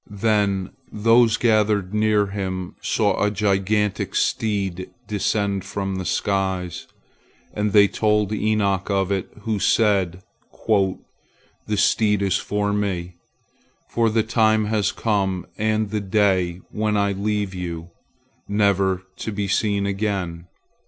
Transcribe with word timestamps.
Then 0.09 0.71
those 0.91 1.37
gathered 1.37 1.93
near 1.93 2.25
him 2.25 2.75
saw 2.81 3.21
a 3.23 3.29
gigantic 3.29 4.15
steed 4.15 4.89
descend 5.07 5.63
from 5.63 5.97
the 5.97 6.05
skies, 6.05 6.87
and 7.53 7.71
they 7.71 7.87
told 7.87 8.33
Enoch 8.33 8.89
of 8.89 9.11
it, 9.11 9.29
who 9.41 9.59
said, 9.59 10.23
"The 10.67 10.97
steed 11.77 12.23
is 12.23 12.37
for 12.37 12.73
me, 12.73 13.17
for 13.91 14.09
the 14.09 14.23
time 14.23 14.65
has 14.65 14.91
come 14.91 15.45
and 15.59 15.91
the 15.91 16.01
day 16.01 16.61
when 16.71 16.97
I 16.97 17.11
leave 17.11 17.53
you, 17.53 17.91
never 18.47 19.03
to 19.17 19.31
be 19.31 19.47
seen 19.47 19.85
again." 19.85 20.47